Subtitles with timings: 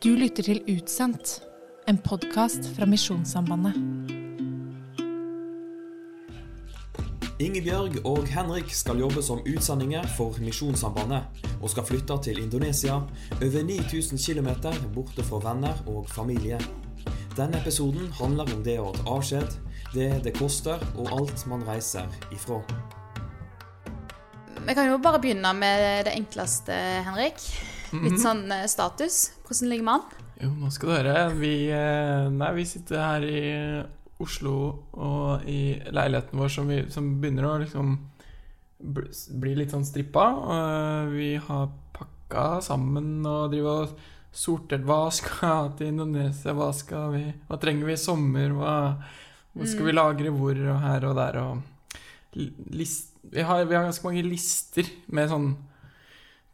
[0.00, 1.42] Du lytter til Utsendt,
[1.84, 3.74] en podkast fra Misjonssambandet.
[7.36, 12.94] Ingebjørg og Henrik skal jobbe som utsendinger for Misjonssambandet, og skal flytte til Indonesia,
[13.42, 14.48] over 9000 km
[14.94, 16.56] borte fra venner og familie.
[17.36, 19.58] Denne episoden handler om det å ta avskjed,
[19.92, 22.62] det det koster, og alt man reiser ifra.
[24.64, 27.44] Vi kan jo bare begynne med det enkleste, Henrik.
[27.92, 28.22] Litt Mhm.
[28.22, 29.32] sånn eh, status.
[29.46, 30.02] Hvordan ligger man?
[30.40, 31.34] Jo, nå skal du høre.
[31.36, 33.84] Vi, eh, nei, vi sitter her i
[34.20, 34.54] Oslo
[34.92, 37.98] og i leiligheten vår som, vi, som begynner å liksom
[39.40, 40.26] bli litt sånn strippa.
[41.10, 43.98] Vi har pakka sammen og driver og
[44.32, 48.74] sortert hva skal til Indonesia, hva skal vi Hva trenger vi i sommer, hva,
[49.56, 51.62] hva skal vi lagre hvor og her og der og
[52.70, 55.48] list, vi, har, vi har ganske mange lister med sånn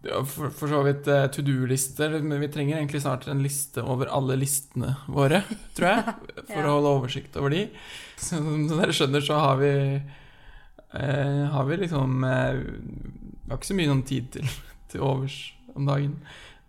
[0.05, 4.07] for, for så vidt uh, to do-lister, men vi trenger egentlig snart en liste over
[4.15, 5.41] alle listene våre,
[5.75, 6.15] tror jeg,
[6.51, 6.67] for Ja.
[6.69, 7.65] å holde oversikt over de.
[8.17, 13.69] Så, som dere skjønner, så har vi uh, Har vi liksom uh, Vi har ikke
[13.73, 14.47] så mye noen tid til,
[14.93, 15.41] til overs
[15.75, 16.15] om dagen.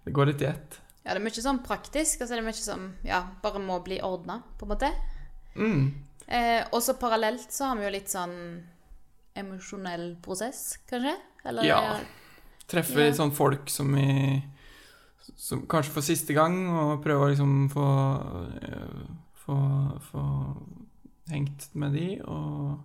[0.03, 0.79] Det går litt i ett.
[1.05, 3.77] Ja, det er mye sånn praktisk, og så er det mye som ja, bare må
[3.85, 4.89] bli ordna, på en måte.
[5.55, 5.85] Mm.
[6.27, 8.33] Eh, og så parallelt så har vi jo litt sånn
[9.39, 11.13] emosjonell prosess, kanskje?
[11.47, 11.79] Eller, Ja.
[12.67, 13.13] Treffe Ja.
[13.15, 14.43] sånn folk som i
[15.37, 17.87] som Kanskje for siste gang, og prøve å liksom få
[18.63, 19.07] eh,
[19.47, 19.55] Få,
[20.11, 20.21] få
[21.31, 22.79] hengt med de, og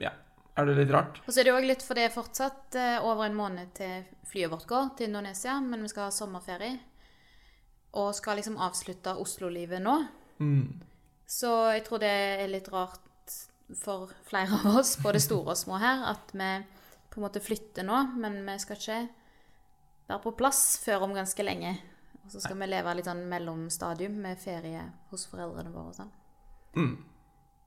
[0.00, 0.10] ja.
[0.56, 1.18] Er det litt rart?
[1.26, 4.06] Og så er det òg litt for det er fortsatt eh, over en måned til
[4.24, 6.78] flyet vårt går til Indonesia, men vi skal ha sommerferie.
[8.00, 9.98] Og skal liksom avslutte Oslo-livet nå.
[10.40, 10.80] Mm.
[11.28, 13.36] Så jeg tror det er litt rart
[13.76, 16.50] for flere av oss, både store og små her, at vi
[17.12, 19.02] på en måte flytter nå, men vi skal ikke
[20.06, 21.76] være på plass før om ganske lenge.
[22.24, 24.82] Og så skal vi leve litt sånn mellomstadium med ferie
[25.12, 26.10] hos foreldrene våre og sånn.
[26.76, 26.96] Mm.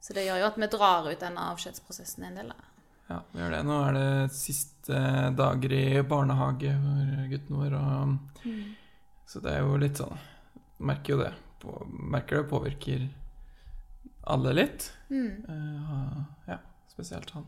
[0.03, 2.52] Så det gjør jo at vi drar ut den avskjedsprosessen en del.
[2.52, 2.69] da.
[3.09, 3.61] Ja, vi gjør det.
[3.67, 4.99] Nå er det siste
[5.37, 8.43] dager i barnehage for gutten vår, og
[9.30, 10.19] Så det er jo litt sånn
[10.80, 11.33] Merker jo det.
[11.59, 13.02] På, merker det påvirker
[14.31, 14.85] alle litt.
[15.09, 15.43] Mm.
[15.43, 16.55] Uh, ja,
[16.87, 17.43] spesielt han.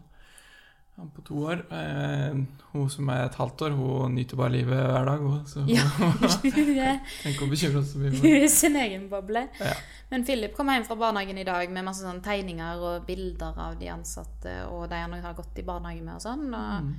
[1.01, 1.63] Han på to år.
[1.73, 2.35] Eh,
[2.72, 5.19] hun som er et halvt år, hun nyter bare livet hver dag.
[5.25, 5.84] Hun, så Ja.
[6.85, 7.01] er-
[7.31, 8.12] ikke å bekymre seg så mye.
[8.22, 9.47] hun er sin egen boble.
[9.59, 9.73] Ja.
[10.11, 13.78] Men Philip kom hjem fra barnehagen i dag med masse sånn tegninger og bilder av
[13.79, 16.47] de ansatte og de han har gått i barnehage med og sånn.
[16.53, 16.95] Og Mm.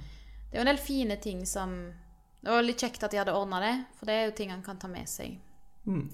[0.51, 1.93] det er jo en del fine ting som
[2.43, 4.63] Det var litt kjekt at de hadde ordna det, for det er jo ting han
[4.67, 5.37] kan ta med seg.
[5.87, 6.09] Mm.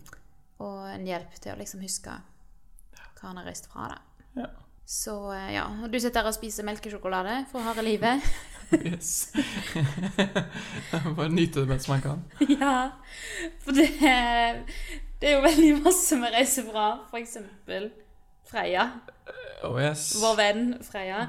[0.61, 3.99] Og en hjelp til å liksom huske hva han har reist fra, da.
[4.43, 4.49] Ja.
[4.89, 5.67] Så eh, ja.
[5.85, 8.25] Og du sitter her og spiser melkesjokolade for harde livet.
[8.69, 9.33] Yes.
[11.17, 12.19] Bare nyte det mens man kan.
[12.61, 12.91] ja.
[13.65, 13.87] For det,
[15.23, 16.91] det er jo veldig masse vi reiser fra.
[17.09, 17.89] For eksempel
[18.45, 18.85] Freia.
[19.65, 20.11] Oh yes.
[20.21, 21.23] Vår venn Freya.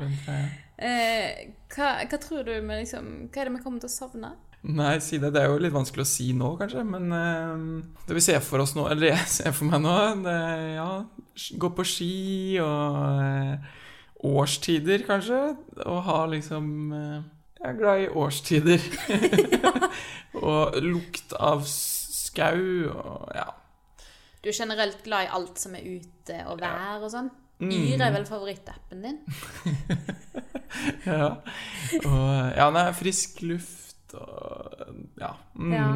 [0.76, 4.34] Eh, hva, hva tror du med, liksom Hva er det vi kommer til å savne?
[4.68, 5.32] Nei, si det.
[5.32, 6.84] Det er jo litt vanskelig å si nå, kanskje.
[6.88, 10.36] Men uh, det vi ser for oss nå, eller jeg ser for meg nå, det
[10.36, 10.90] er ja,
[11.62, 12.16] gå på ski
[12.64, 13.76] og uh,
[14.28, 15.42] årstider, kanskje.
[15.86, 17.20] Og ha liksom uh,
[17.62, 18.84] Jeg er glad i årstider.
[20.50, 23.48] og lukt av skau og ja.
[24.40, 27.32] Du er generelt glad i alt som er ute og vær og sånn.
[27.60, 27.72] Mm.
[27.76, 29.18] Yr er vel favorittappen din?
[31.10, 31.34] ja.
[32.06, 35.34] Og ja, nei, frisk luft og ja.
[35.56, 35.74] Mm.
[35.74, 35.90] Ja.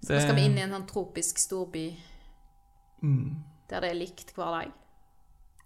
[0.00, 1.86] Det, Nå skal vi inn i en sånn tropisk storby
[3.02, 3.30] mm.
[3.70, 4.74] der det er likt hver dag.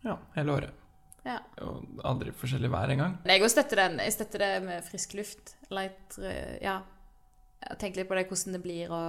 [0.06, 0.76] Ja, hele året.
[1.26, 1.36] Ja.
[1.66, 3.18] Og aldri forskjellig vær engang.
[3.28, 3.98] Jeg støtter den.
[4.00, 5.54] Jeg støtter det med frisk luft.
[5.74, 6.16] Light,
[6.62, 6.80] ja.
[7.60, 9.00] Jeg tenker litt på det, hvordan det blir å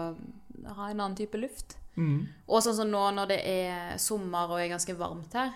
[0.76, 1.78] ha en annen type luft.
[1.96, 2.28] Mm.
[2.48, 5.54] Og sånn som nå når det er sommer og er ganske varmt her,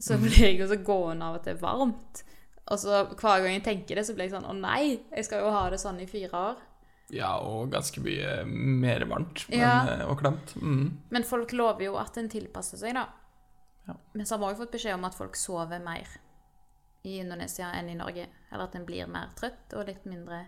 [0.00, 2.24] så blir jeg jo så gående av at det er varmt.
[2.70, 5.42] Og så hver gang jeg tenker det, så blir jeg sånn Å nei, jeg skal
[5.42, 6.60] jo ha det sånn i fire år.
[7.10, 9.72] Ja, og ganske mye mer varmt men, Ja.
[9.96, 10.52] eh, og klemt.
[10.62, 10.84] Mm.
[11.10, 13.08] Men folk lover jo at en tilpasser seg, da.
[13.88, 13.96] Ja.
[14.14, 16.06] Men så har vi også fått beskjed om at folk sover mer
[17.02, 18.28] i Indonesia enn i Norge.
[18.52, 20.44] Eller at en blir mer trøtt og litt mindre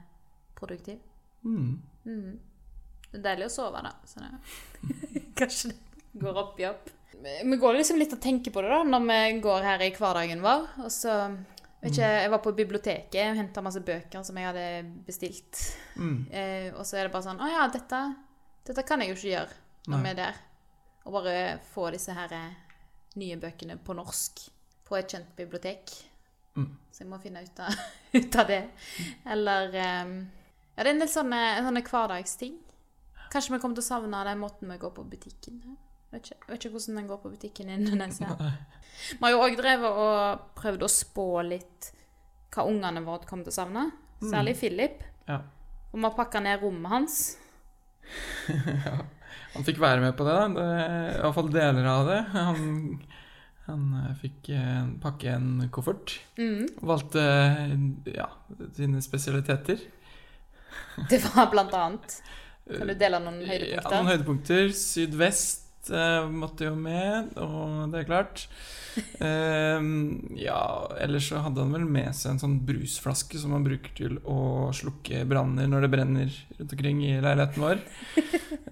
[0.55, 1.01] produktiv.
[1.45, 1.81] Mm.
[2.07, 2.39] Mm.
[3.11, 3.93] Det er deilig å sove, da.
[4.07, 6.91] Så det, kanskje det går opp i opp.
[7.23, 10.41] Vi går liksom litt og tenker på det da, når vi går her i hverdagen
[10.45, 10.69] vår.
[10.87, 11.17] Og så
[11.91, 14.67] ikke, Jeg var på biblioteket og henta masse bøker som jeg hadde
[15.07, 15.63] bestilt.
[15.97, 16.19] Mm.
[16.31, 18.03] Eh, og så er det bare sånn Å ja, dette,
[18.69, 20.41] dette kan jeg jo ikke gjøre når vi er der.
[21.03, 21.37] Og bare
[21.73, 22.55] få disse her eh,
[23.19, 24.45] nye bøkene på norsk
[24.87, 25.91] på et kjent bibliotek.
[26.55, 26.69] Mm.
[26.93, 27.79] Så jeg må finne ut av,
[28.19, 28.63] ut av det.
[29.35, 30.19] Eller um,
[30.73, 32.61] Ja, det er en del sånne, sånne hverdagsting.
[33.33, 35.81] kanskje vi kommer til å savne den måten vi går på butikken her.
[36.13, 38.35] Vet ikke, vet ikke hvordan den går på butikken i Indonesia.
[38.37, 41.89] Vi har jo òg drevet og prøvd å spå litt
[42.53, 43.87] hva ungene våre kommer til å savne.
[44.21, 45.01] Særlig Philip.
[45.27, 45.41] Ja.
[45.93, 47.17] Og vi har pakka ned rommet hans.
[49.55, 50.47] Han fikk være med på det, da.
[50.53, 52.21] Det, fall deler av det.
[52.33, 52.63] Han,
[53.67, 56.15] han eh, fikk eh, pakke en koffert.
[56.41, 56.69] Mm.
[56.89, 57.75] Valgte eh,
[58.17, 58.31] ja,
[58.77, 59.83] sine spesialiteter.
[61.11, 62.17] Det var blant annet.
[62.71, 63.77] Kan du dele noen høydepunkter?
[63.77, 64.73] Ja, noen høydepunkter.
[64.77, 68.47] Sydvest eh, måtte jo med, og det er klart.
[69.25, 70.59] Ehm, ja,
[71.01, 74.69] ellers så hadde han vel med seg en sånn brusflaske som han bruker til å
[74.77, 77.83] slukke branner når det brenner rundt omkring i leiligheten vår.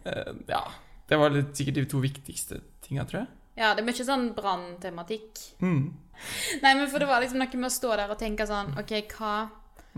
[0.00, 0.62] Eh, ja,
[1.10, 3.28] det var litt, sikkert de to viktigste tinga, tror jeg.
[3.60, 5.40] Ja, det er mye sånn branntematikk.
[5.60, 5.90] Mm.
[6.62, 8.94] Nei, men for det var liksom noe med å stå der og tenke sånn OK,
[9.18, 9.34] hva,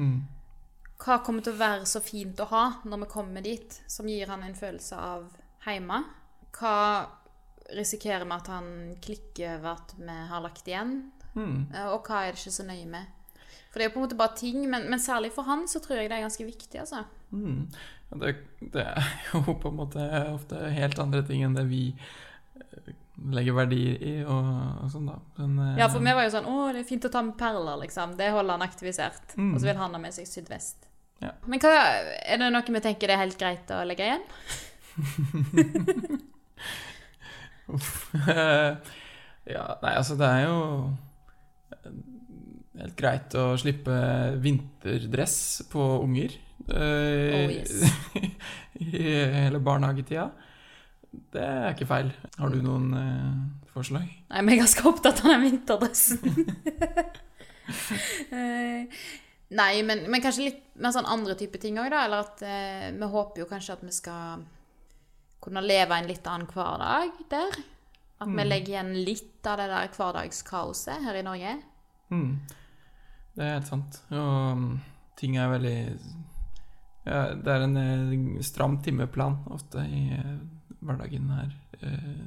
[0.00, 0.24] Mm.
[1.04, 4.26] hva kommer til å være så fint å ha når vi kommer dit, som gir
[4.30, 5.26] han en følelse av
[5.66, 6.02] hjemme?
[6.52, 6.76] Hva
[7.72, 8.70] risikerer vi at han
[9.02, 10.96] klikker over at vi har lagt igjen?
[11.32, 11.72] Mm.
[11.88, 13.10] Og hva er det ikke så nøye med?
[13.72, 15.80] For det er jo på en måte bare ting, men, men særlig for han så
[15.80, 17.06] tror jeg det er ganske viktig, altså.
[17.32, 17.70] Mm.
[18.20, 18.34] Det,
[18.74, 22.90] det er jo på en måte ofte helt andre ting enn det vi eh,
[23.32, 24.50] legger verdi i og,
[24.84, 25.16] og sånn, da.
[25.40, 27.38] Men, eh, Ja, for vi var jo sånn Å, det er fint å ta med
[27.40, 28.12] perler, liksom.
[28.20, 29.32] Det holder han aktivisert.
[29.38, 29.54] Mm.
[29.54, 30.90] Og så vil han ha med seg sydvest.
[31.22, 31.32] Ja.
[31.48, 31.72] Men hva,
[32.26, 34.28] er det noe vi tenker det er helt greit å legge igjen?
[39.54, 40.56] ja, nei, altså det er jo
[41.72, 41.92] eh,
[42.82, 43.94] helt greit å slippe
[44.42, 45.36] vinterdress
[45.72, 46.34] på unger.
[46.68, 47.72] eh, Oh, yes.
[48.82, 49.02] I
[49.46, 50.30] hele barnehagetida.
[51.32, 52.08] Det er ikke feil.
[52.38, 54.06] Har du noen eh, forslag?
[54.32, 56.18] Nei, vi er ganske opptatt av den vinterdressen.
[59.52, 62.06] Nei, men, men kanskje litt mer sånn andre type ting òg, da.
[62.06, 62.40] Eller at
[62.96, 64.44] vi håper jo kanskje at vi skal
[65.42, 67.56] kunne leve en litt annen hverdag der.
[68.22, 68.48] At vi Mm.
[68.48, 71.56] legger igjen litt av det der hverdagskaoset her i Norge.
[72.10, 72.38] Mm.
[73.34, 73.96] Det er helt sant.
[74.12, 74.80] Og mm,
[75.16, 75.76] ting er veldig
[77.04, 80.36] ja, Det er en eh, stram timeplan ofte i eh,
[80.82, 81.50] hverdagen her
[81.82, 82.22] eh,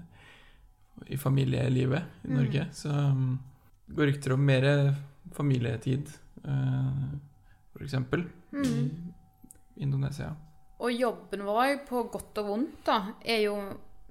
[1.07, 2.35] i familielivet i Mm.
[2.35, 2.65] Norge.
[2.73, 3.39] Så mm,
[3.87, 4.95] det går rykter om mer
[5.31, 6.09] familietid,
[6.43, 7.15] eh,
[7.81, 9.13] eksempel, Mm.
[9.77, 10.35] i Indonesia.
[10.83, 13.55] Og jobben vår, på godt og vondt, da, er jo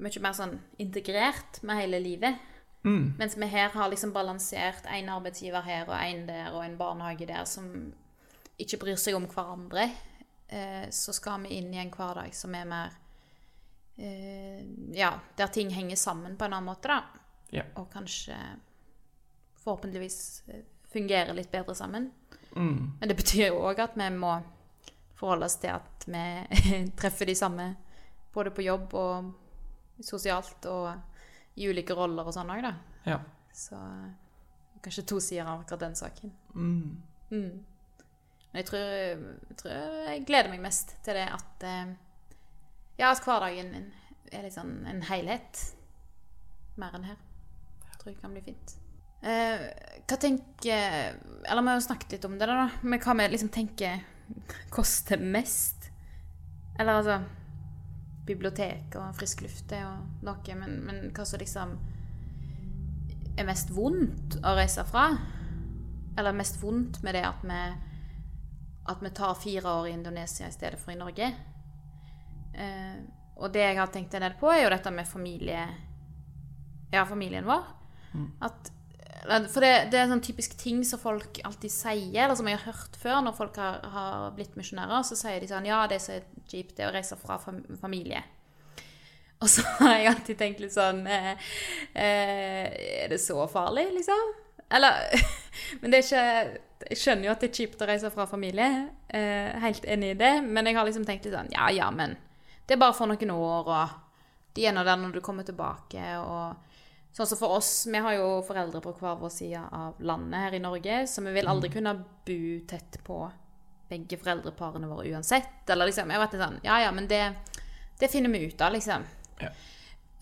[0.03, 2.41] mye mer sånn integrert med hele livet.
[2.85, 3.15] Mm.
[3.19, 7.29] Mens vi her har liksom balansert en arbeidsgiver her og en der og en barnehage
[7.29, 7.71] der som
[8.61, 9.89] ikke bryr seg om hverandre,
[10.49, 12.93] eh, så skal vi inn i en hverdag som er mer
[13.97, 14.61] eh,
[14.95, 17.25] Ja, der ting henger sammen på en annen måte, da.
[17.55, 17.65] Ja.
[17.81, 18.37] Og kanskje
[19.65, 20.45] forhåpentligvis
[20.93, 22.11] fungerer litt bedre sammen.
[22.55, 22.93] Mm.
[23.01, 24.37] Men det betyr jo òg at vi må
[25.25, 26.25] forholde oss til at vi
[27.01, 27.73] treffer de samme
[28.35, 32.73] både på jobb og sosialt og i ulike roller og sånn òg, da.
[33.07, 33.21] Ja.
[33.55, 33.79] Så
[34.85, 36.33] kanskje to sider av akkurat den saken.
[36.55, 37.03] Mm.
[37.31, 37.53] Mm.
[38.51, 38.89] Men jeg tror,
[39.51, 39.77] jeg tror
[40.09, 41.95] jeg gleder meg mest til det at eh,
[42.99, 43.89] Ja, at hverdagen min
[44.35, 45.63] er litt sånn en helhet.
[46.79, 47.21] Mer enn her.
[47.89, 48.75] Jeg tror det kan bli fint.
[49.25, 49.63] Eh,
[50.05, 51.15] hva tenker
[51.49, 52.69] Eller vi har jo snakket litt om det, da.
[52.83, 54.03] Men hva vi liksom tenker
[54.71, 55.91] koster mest?
[56.79, 57.21] Eller altså
[58.25, 59.91] Bibliotek og frisk luft er jo
[60.25, 61.75] noe, men, men hva som liksom
[63.35, 65.09] er mest vondt å reise fra?
[66.17, 67.61] Eller mest vondt med det at vi,
[68.93, 71.31] at vi tar fire år i Indonesia i stedet for i Norge.
[72.55, 72.97] Eh,
[73.35, 75.67] og det jeg har tenkt en del på, er jo dette med familie
[76.95, 77.65] Ja, familien vår.
[78.47, 78.84] At, eller,
[79.25, 82.59] for det, det er en sånn typisk ting som folk alltid sier, eller som jeg
[82.59, 85.05] har hørt før når folk har, har blitt misjonærer.
[85.07, 88.21] Så sier de sånn Ja, det som er kjipt, det å reise fra fam familie.
[89.41, 91.33] Og så har jeg alltid tenkt litt sånn eh,
[91.93, 92.69] eh,
[93.05, 94.35] Er det så farlig, liksom?
[94.75, 95.09] Eller
[95.81, 98.69] Men det er ikke Jeg skjønner jo at det er kjipt å reise fra familie.
[99.09, 100.35] Eh, helt enig i det.
[100.45, 102.19] Men jeg har liksom tenkt litt sånn Ja, ja, men
[102.65, 106.01] det er bare for noen år, og de er nå der når du kommer tilbake,
[106.17, 106.55] og
[107.15, 110.57] Sånn som for oss, vi har jo foreldre på hver vår side av landet her
[110.57, 111.93] i Norge, så vi vil aldri kunne
[112.27, 113.19] bo tett på
[113.87, 115.63] begge foreldreparene våre uansett.
[115.71, 117.23] Eller liksom, jeg vet ikke sånn, ja ja, men det,
[118.01, 119.07] det finner vi ut av, liksom.
[119.39, 119.53] Ja.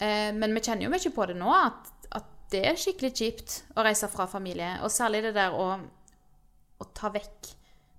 [0.05, 3.59] Eh, men vi kjenner jo mye på det nå, at, at det er skikkelig kjipt
[3.73, 4.75] å reise fra familie.
[4.85, 5.71] Og særlig det der å,
[6.77, 7.55] å ta vekk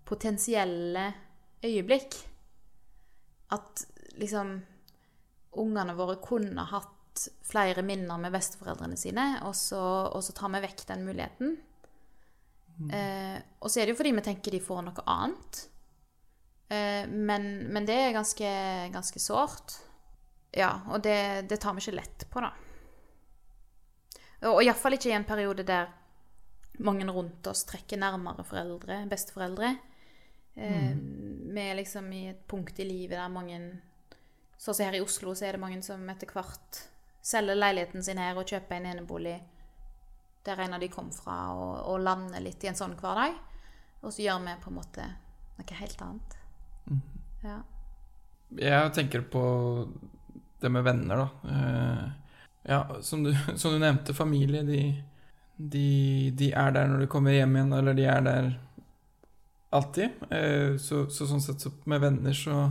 [0.06, 1.10] potensielle
[1.66, 2.20] øyeblikk.
[3.58, 3.88] At
[4.22, 4.60] liksom
[5.58, 6.94] ungene våre kunne hatt
[7.46, 9.80] flere minner med besteforeldrene sine, og så,
[10.10, 11.56] og så tar vi vekk den muligheten.
[12.90, 15.64] Eh, og så er det jo fordi vi tenker de får noe annet.
[16.74, 18.50] Eh, men, men det er ganske,
[18.94, 19.78] ganske sårt.
[20.54, 22.52] Ja, og det, det tar vi ikke lett på, da.
[24.44, 25.92] Og, og iallfall ikke i en periode der
[26.84, 29.76] mange rundt oss trekker nærmere foreldre, besteforeldre.
[30.58, 30.94] Eh,
[31.54, 33.60] Vi er liksom i et punkt i livet der mange
[34.64, 36.78] Sånn som her i Oslo, så er det mange som etter hvert
[37.24, 39.38] selger leiligheten sin her og kjøpe en enebolig
[40.44, 43.38] der en av de kom fra, og, og lande litt i en sånn hverdag.
[44.04, 45.06] Og så gjør vi på en måte
[45.56, 46.36] noe helt annet.
[47.44, 47.62] Ja.
[48.60, 49.44] Jeg tenker på
[50.60, 51.54] det med venner, da.
[51.54, 52.04] Eh,
[52.74, 54.82] ja, som du, som du nevnte, familie, de,
[55.56, 55.88] de,
[56.36, 58.52] de er der når du kommer hjem igjen, eller de er der
[59.74, 60.28] alltid.
[60.28, 62.68] Eh, så, så sånn sett så med venner så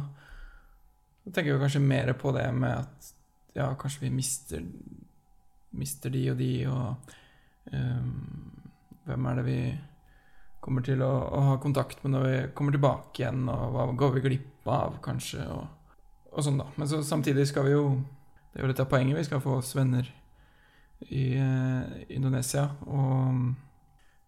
[1.25, 3.13] tenker vi kanskje mer på det med at
[3.57, 4.65] ja, kanskje vi mister,
[5.77, 8.13] mister de og de, og um,
[9.09, 9.59] hvem er det vi
[10.63, 14.17] kommer til å, å ha kontakt med når vi kommer tilbake igjen, og hva går
[14.17, 15.97] vi glipp av, kanskje, og,
[16.31, 16.69] og sånn, da.
[16.79, 17.87] Men så samtidig skal vi jo
[18.53, 20.09] Det er jo litt av poenget, vi skal få oss venner
[21.09, 23.39] i eh, Indonesia, og,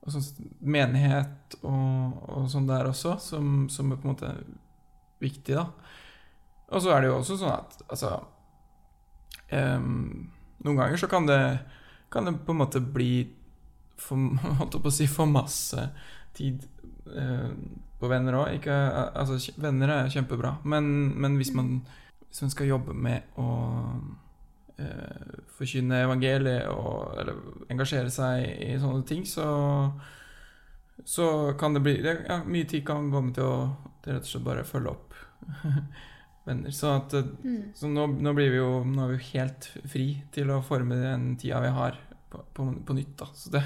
[0.01, 4.31] og sånn menighet og, og sånn der også, som, som er på en måte
[5.21, 5.67] viktig, da.
[6.73, 8.15] Og så er det jo også sånn at altså
[9.49, 10.31] em,
[10.65, 11.41] Noen ganger så kan det,
[12.13, 13.27] kan det på en måte bli
[14.01, 14.17] for,
[14.61, 15.89] holdt på å si, for masse
[16.37, 16.65] tid
[17.13, 17.51] uh,
[18.01, 18.65] på venner òg.
[18.65, 20.89] Altså, venner er kjempebra, men,
[21.21, 21.77] men hvis, man,
[22.31, 23.49] hvis man skal jobbe med å
[24.81, 29.49] uh, forkynne evangeliet og eller engasjere seg i sånne ting, så
[31.05, 33.57] så kan det bli ja, Mye tid kan gå med til å
[34.05, 35.15] til rett og slett bare følge opp
[36.47, 36.71] venner.
[36.77, 37.73] Så, at, eh, Mm.
[37.75, 40.97] så nå, nå blir vi jo Nå er vi jo helt fri til å forme
[41.01, 41.97] den tida vi har,
[42.31, 43.17] på, på, på nytt.
[43.19, 43.63] da Så det,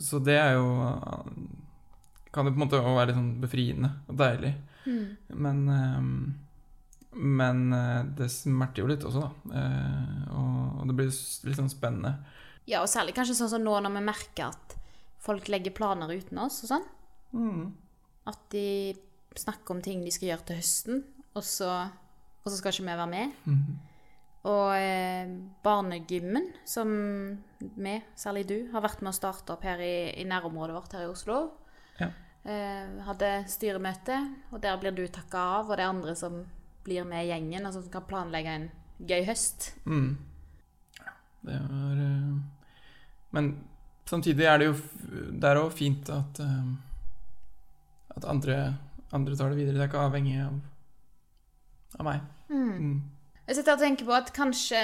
[0.00, 1.32] så det er jo eh,
[2.32, 4.54] Kan det på en måte være litt sånn befriende og deilig.
[4.86, 5.16] Mm.
[5.36, 6.00] Men eh,
[7.14, 7.58] Men
[8.16, 9.64] det smerter jo litt også, da.
[10.32, 12.14] Og, og det blir litt sånn spennende.
[12.64, 14.76] Ja, og særlig kanskje sånn som nå når vi merker at
[15.20, 16.86] folk legger planer uten oss og sånn.
[17.36, 17.66] Mm.
[18.32, 18.64] At de
[19.36, 21.02] snakker om ting de skal gjøre til høsten,
[21.34, 21.70] og så,
[22.42, 23.40] og så skal ikke vi være med.
[23.44, 23.80] Mhm.
[24.50, 25.28] Og eh,
[25.62, 26.88] barnegymmen, som
[27.58, 31.04] vi, særlig du, har vært med å starte opp her i, i nærområdet vårt her
[31.04, 31.36] i Oslo.
[32.00, 32.08] Ja.
[32.42, 34.18] Eh, hadde styremøte,
[34.50, 36.40] og der blir du takka av, og det er andre som
[36.82, 39.72] blir med i gjengen, altså som kan planlegge en gøy høst.
[39.86, 40.16] Mm.
[41.42, 42.34] Det var eh,
[43.34, 43.52] Men
[44.06, 44.74] samtidig er det jo
[45.40, 46.68] Det er òg fint at eh,
[48.14, 48.58] At andre,
[49.10, 49.74] andre tar det videre.
[49.74, 50.60] Det er ikke avhengig av,
[51.98, 52.22] av meg.
[52.52, 53.02] Mm.
[53.46, 54.80] Jeg sitter og tenker på at kanskje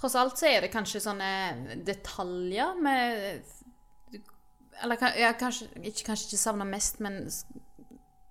[0.00, 3.42] Tross alt så er det kanskje sånne detaljer med
[4.80, 7.26] Eller ja, kanskje ikke, kanskje ikke savner mest, men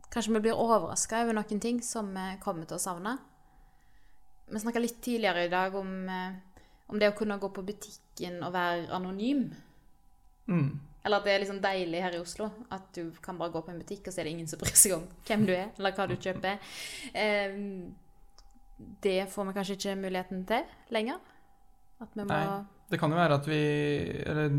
[0.09, 3.19] kanskje vi blir overraska over noen ting som vi kommer til å savne.
[4.49, 8.41] Vi snakka litt tidligere i dag om, eh, om det å kunne gå på butikken
[8.41, 9.43] og være anonym.
[10.49, 10.79] Mm.
[11.09, 12.51] Eller at det er liksom deilig her i Oslo.
[12.69, 14.75] At du kan bare gå på en butikk, og så er det ingen som bryr
[14.77, 16.75] seg om hvem du er, eller hva du kjøper.
[17.17, 17.55] Eh,
[19.01, 21.17] det får vi kanskje ikke muligheten til lenger.
[21.99, 22.59] At vi må Nei.
[22.89, 23.57] Det kan jo være at vi
[24.23, 24.53] Eller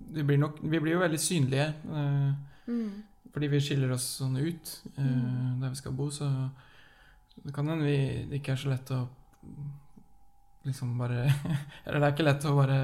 [0.00, 1.68] vi blir, nok, vi blir jo veldig synlige.
[1.68, 2.32] eh,
[2.66, 6.26] mm, fordi vi skiller oss sånn ut eh, der vi skal bo, så
[7.44, 9.04] det kan hende det ikke er så lett å
[10.66, 11.28] liksom bare
[11.84, 12.80] Eller det er ikke lett å bare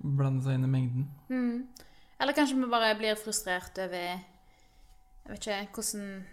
[0.00, 1.06] blande seg inn i mengden.
[1.28, 1.86] mm.
[2.20, 6.26] Eller kanskje vi bare blir frustrert over Jeg vet ikke hvordan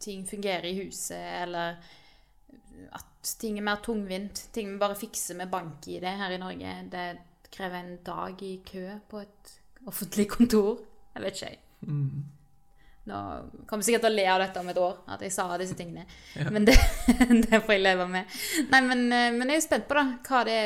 [0.00, 1.78] ting fungerer i huset, eller
[2.92, 4.48] at ting er mer tungvint.
[4.52, 6.74] Ting vi bare fikser med bank i det her i Norge.
[6.92, 7.06] Det
[7.52, 9.54] krever en dag i kø på et
[9.86, 10.82] offentlig kontor.
[11.14, 11.58] Jeg vet ikke, jeg.
[11.80, 12.24] Mm.
[13.08, 13.18] Nå
[13.66, 15.76] kommer jeg sikkert til å le av dette om et år, at jeg sa disse
[15.78, 16.04] tingene.
[16.36, 16.50] Ja.
[16.52, 16.74] Men det,
[17.46, 18.34] det får jeg leve med.
[18.72, 20.58] Nei, men, eh, men jeg er jo spent på da, hva, det,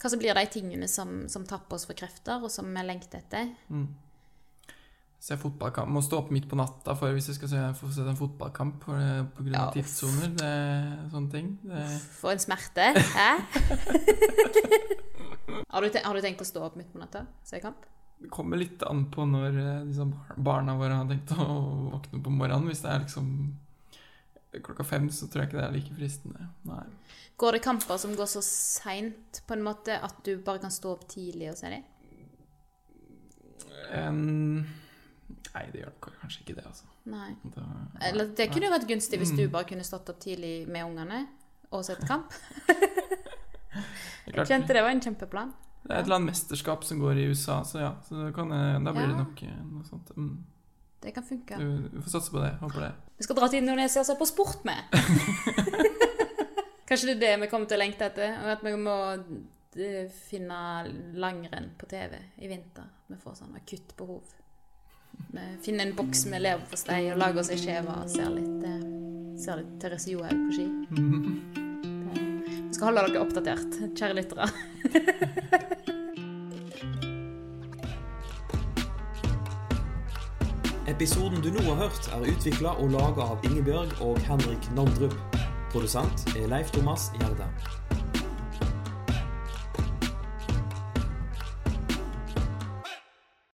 [0.00, 3.20] hva som blir de tingene som, som tapper oss for krefter, og som vi lengter
[3.20, 3.52] etter.
[3.68, 3.90] Mm.
[5.22, 5.86] Se fotballkamp.
[5.94, 8.80] Må stå opp midt på natta for hvis jeg skal se, få se en fotballkamp
[8.82, 8.96] pga.
[9.36, 9.68] på grunn Ja.
[9.70, 10.32] tidssoner.
[10.40, 10.50] Det
[11.12, 11.52] sånne ting.
[11.62, 11.84] Det,
[12.18, 12.88] For en smerte.
[13.12, 13.28] Hæ?
[15.70, 17.22] har, du tenkt, har du tenkt å stå opp midt på natta?
[17.46, 17.86] Se kamp?
[18.22, 19.56] Det kommer litt an på når
[19.88, 21.46] liksom, barna våre har tenkt å
[21.92, 22.68] våkne på morgenen.
[22.70, 23.30] Hvis det er liksom
[24.62, 26.48] klokka fem, så tror jeg ikke det er like fristende.
[26.68, 26.82] Nei.
[27.40, 30.92] Går det kamper som går så seint på en måte at du bare kan stå
[30.94, 31.88] opp tidlig og se dem?
[33.92, 34.62] Um,
[35.52, 36.86] nei, det gjør kanskje ikke det, altså.
[37.12, 37.32] Nei.
[37.56, 37.64] Da,
[38.08, 39.52] Eller det kunne jo vært gunstig hvis du Mm.
[39.56, 41.24] bare kunne stått opp tidlig med ungene
[41.72, 42.32] og sett kamp.
[44.32, 45.50] Jeg kjente det var en kjempeplan.
[45.82, 47.92] Det er et eller annet mesterskap som går i USA, så ja.
[48.06, 50.12] Så det kan, da blir det nok eh, noe sånt.
[50.16, 50.36] Mm.
[51.02, 51.58] Det kan funke.
[51.58, 52.52] Du, vi får satse på det.
[52.60, 52.92] Håper det.
[53.18, 54.94] Vi skal dra til Indonesia og se på sport med.
[56.88, 58.36] Kanskje det er det vi kommer til å lengte etter?
[58.44, 60.60] Og at vi må eh, finne
[61.18, 62.86] langrenn på TV i vinter.
[63.10, 64.22] Vi får sånn akutt behov.
[65.32, 68.86] Vi finner en boks med leverpostei og lager oss ei skive og ser litt, eh,
[69.42, 71.58] ser litt Therese Johaug på ski.
[72.82, 74.46] Skal holde dere oppdatert, kjære lyttere.
[80.90, 85.14] Episoden du nå har hørt, er utvikla og laga av Ingebjørg og Henrik Nandrup.
[85.70, 87.46] Produsent er Leif Thomas Gjerde.